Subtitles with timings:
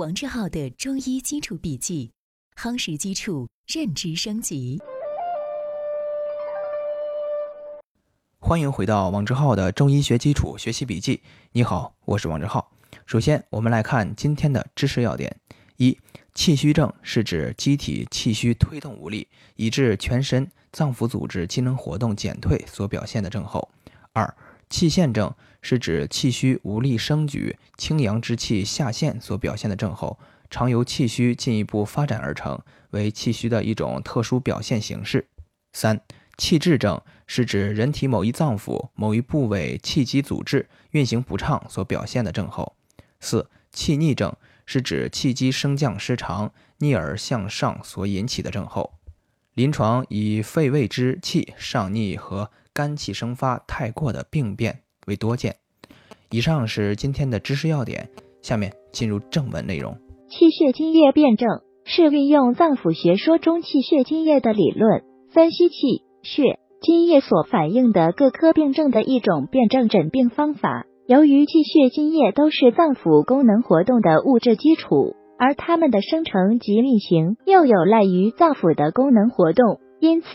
[0.00, 2.10] 王志浩的中医基础笔记，
[2.56, 4.80] 夯实基础，认知升级。
[8.38, 11.20] 欢迎回到王志浩的中医学基础学习笔记。
[11.52, 12.72] 你好，我是王志浩。
[13.04, 15.38] 首先，我们来看今天的知识要点：
[15.76, 15.98] 一、
[16.32, 23.68] 气虚症是指机体气虚推动无力，以致全身脏腑组织机能活动减退所表现的症候；
[24.14, 24.34] 二、
[24.70, 32.58] 气陷症是指气虚无力升举，清阳之气下陷所表现的症候，常由气虚进一步发展而成，
[32.90, 35.24] 为气虚的一种特殊表现形式；
[35.72, 36.00] 三、
[36.38, 42.76] 气滞症是指人体某一脏腑、某一部位气机组织运行不畅所表现的症候。
[43.18, 48.94] 四、气逆症是指气机升降失常、逆而向上所引起的症候。
[49.54, 55.56] 临床以肺胃之气上逆和肝气生发太过的病变为多见。
[56.30, 58.08] 以上是今天的知识要点，
[58.42, 59.96] 下面进入正文内容。
[60.28, 61.48] 气血津液辩证
[61.84, 66.04] 是运用脏腑学说中气血津液的理论，分析气。
[66.22, 70.84] 血、津液所反映的各科病症的一种辩证诊病方法。
[71.06, 80.28] 由于气血津液都是脏腑功能活动的物质基础，而它们的生成及运行又有赖于脏腑的功能活动，因此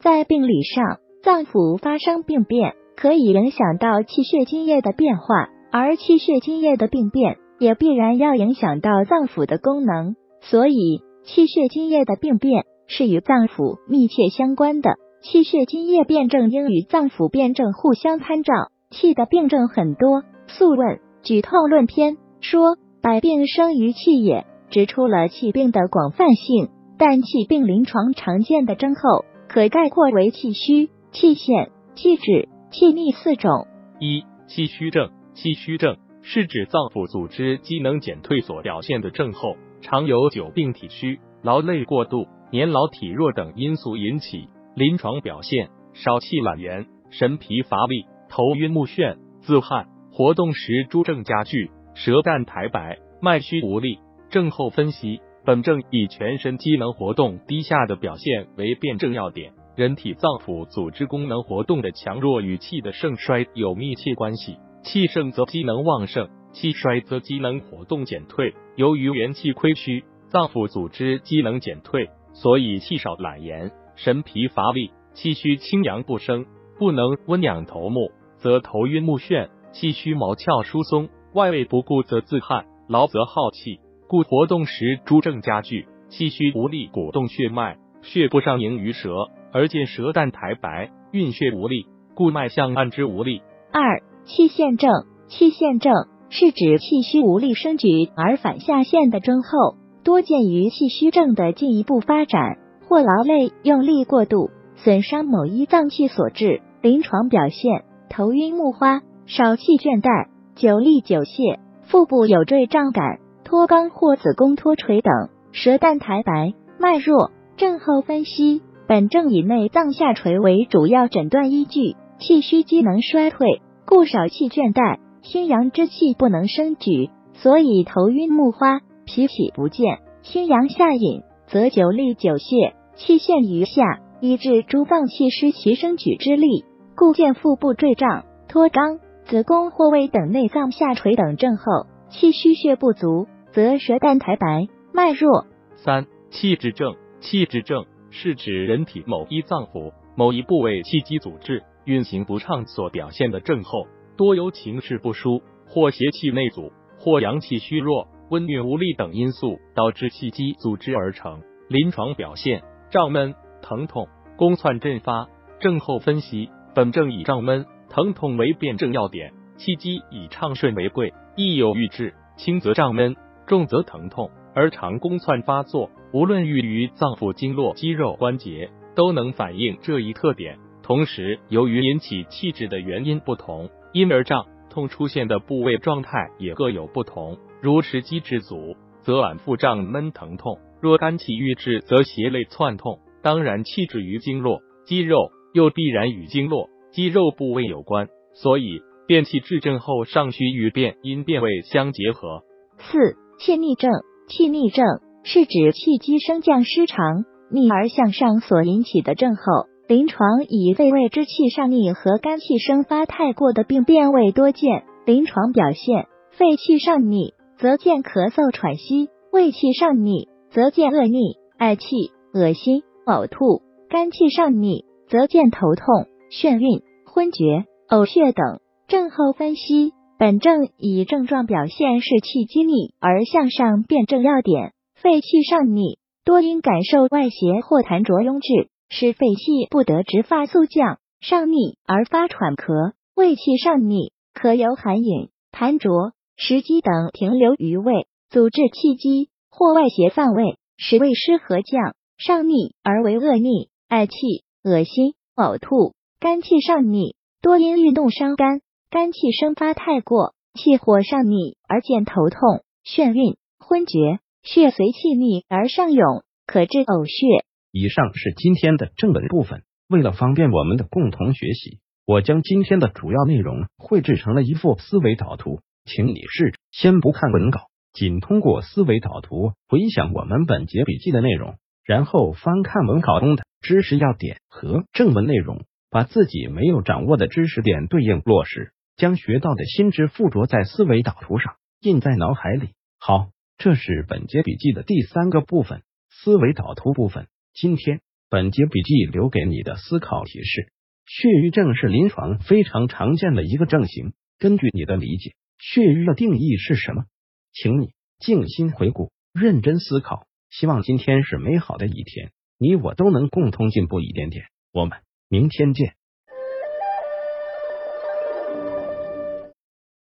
[0.00, 10.16] 在病理上，脏腑发生病变可以影响到气血津液的变化，而气血津液的病变也必然要影响到脏腑的功能。
[10.40, 14.90] 所以，气血津液的病变是与脏腑密切相关的。
[15.20, 18.52] 气血津液辩证应与脏腑辩证互相参照。
[18.90, 20.78] 气的病症很多，《素问·
[21.22, 26.68] 举痛论篇》说：“百病生于气也。”指出了气病的广泛性。
[26.98, 33.66] 但气病临床常见的症候，可概括为气虚、气陷、气滞、气逆四种。
[33.98, 35.10] 一、气虚症。
[35.34, 44.48] 气虚症是指脏腑组织机能减退所表现的症候，常由久病体虚、劳累过度、年老体弱等因素引起。
[44.74, 54.00] 临床表现：少气懒言，神疲乏力，头晕目眩，自汗，活动时诸症加剧，舌淡苔白，脉虚无力。
[54.30, 59.52] 症候分析：本症以全身机能活动低下的表现为辩证要点。
[59.78, 68.52] 人体脏腑组织功能活动的强弱与气的盛衰有密切关系，气盛则机能旺盛，气衰则机能活动减退。
[68.74, 73.70] 由于元气亏虚，脏腑组织机能减退，所以气少懒言。
[73.94, 76.44] 神疲乏力，气虚清阳不升，
[76.76, 83.78] 不能温养头目，则头晕目眩；气虚毛窍疏松，外卫不顾，则自汗；劳则耗气，
[84.08, 85.86] 故活动时诸症加剧。
[86.08, 93.42] 气虚无力鼓动血脉，血不上盈于舌，而见舌淡苔白，运血无力，故脉象按之无力。
[93.72, 94.90] 二、气陷症。
[95.28, 95.92] 气陷症
[96.30, 102.56] 是指气虚无力升举而反下陷的症候，多见于气虚症的进一步发展。
[102.88, 106.62] 或劳累用力过度，损伤某一脏器所致。
[106.80, 115.12] 临床表现：头晕目花、少气倦怠、久立久泻、腹部有坠胀感、脱肛或子宫脱垂等，
[115.52, 117.30] 舌淡苔白，脉弱。
[117.58, 132.72] 症候分析：本症以内脏下垂为主要诊断依据，气虚机能衰退，故少气倦怠，清阳之气不能升举，所以头晕目花，脾气不健，清阳下引，则久立久泻。
[132.94, 136.64] 气陷于下，以致诸脏气失其升举之力，
[136.96, 141.86] 故见腹部坠胀、脱肛、子宫或胃等内脏下垂等症候。
[142.08, 145.44] 气虚血不足，则舌淡苔白，脉弱。
[145.76, 146.94] 三、气滞症。
[147.20, 153.86] 气滞症是指人体某一脏腑、某一部位气机组织运行不畅所表现的症候，
[154.16, 161.42] 多由情志不舒、或邪气内阻、或阳气虚弱、温运无力等因素导致气机组织而成。
[161.68, 162.62] 临床表现。
[162.90, 164.08] 胀闷、疼痛、
[164.38, 165.28] 宫窜阵发，
[165.60, 173.14] 症候分析：本症以胀闷、疼痛为辨证要点，气机以畅顺为贵，亦有郁滞，轻则胀闷，
[173.46, 175.88] 重则疼痛，而常宫窜发作。
[176.12, 180.58] 无论郁于脏腑、经络、肌肉、关节，都能反映这一特点。
[180.82, 187.38] 同时，由于引起气滞的原因不同，因而胀痛出现的部位状态也各有不同。
[187.60, 190.58] 如食积滞阻，则脘腹胀闷疼痛。
[190.80, 192.98] 若肝气郁滞，则胁肋窜痛。
[193.22, 198.08] 当然，气滞于经络、肌肉，又必然与经络、肌肉部位有关。
[198.34, 202.42] 所以，变气滞症后，尚需与变因变位相结合。
[202.78, 203.92] 四、泄逆症。
[204.28, 204.86] 气逆症
[205.24, 209.42] 是指气机升降失常、逆而向上所引起的症候。
[209.88, 214.84] 临床以肺胃之气上逆和肝气生发太过的病变为多见。
[215.06, 221.86] 临床表现：肺气上逆，则见咳嗽喘息；胃气上逆，则见恶逆、嗳气、
[222.34, 225.86] 恶心、呕吐；肝气上逆，则见头痛、
[226.30, 228.60] 眩晕、昏厥、呕血等。
[228.88, 246.12] 症候分析：本症以症状表现是气机逆而向上辩证要点：肺气上逆，多因感受外邪或痰浊壅滞，使肺气不得直发速降；上逆而发喘咳；胃气上逆，可有寒饮、痰浊。
[246.40, 254.16] 食积等停留于胃，阻滞气机或外邪犯胃，使胃湿和降，上逆而为恶逆，嗳气、
[254.62, 258.60] 恶心、呕吐；肝气上逆，多因运动伤肝，
[258.90, 267.44] 肝气生发太过，气火上逆而见头痛、眩晕、昏厥，血随气逆而上涌，可致呕血。
[267.70, 269.62] 以上是今天的正文部分。
[269.88, 275.60] 为了方便我们的共同学习，我将今天的主要内容绘制成了一幅思维导图。
[275.84, 292.70] 请你试着先不看文稿，仅通过思维导图回想我们本节笔记的内容，然后翻看文稿中的知识要点和正文内容，把自己没有掌握的知识点对应落实，将学到的新知附着在思维导图上，印在脑海里。
[292.98, 297.28] 好，这是本节笔记的第三个部分——思维导图部分。
[297.54, 300.72] 今天本节笔记留给你的思考提示：
[301.06, 305.36] 血瘀症是临床非常常见的一个症型，根据你的理解。
[305.58, 307.04] 血瘀的定义是什么？
[307.52, 310.26] 请你静心回顾，认真思考。
[310.50, 314.46] 希望今天是美好的一天，你我都能共同进步一点点。
[314.72, 314.98] 我们
[315.28, 315.97] 明天见。